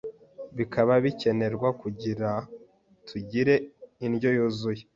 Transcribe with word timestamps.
bikaba 0.57 0.93
bikenerwa 1.03 1.69
kugira 1.81 2.29
tugire 3.07 3.55
indyo 4.05 4.29
yuzuye 4.37 4.83